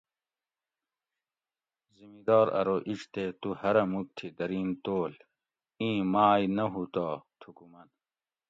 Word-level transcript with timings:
زمیدار 1.97 2.45
ارو 2.59 2.75
ایج 2.87 3.01
تے 3.13 3.23
تو 3.41 3.49
ہرہ 3.61 3.83
مُک 3.91 4.07
تھی 4.17 4.27
درین 4.37 4.69
تول 4.83 5.13
اِیں 5.79 5.99
مائ 6.13 6.41
نہ 6.55 6.65
ہُو 6.71 6.83
تو 6.93 7.05
تھُکو 7.39 7.65
من 7.71 7.87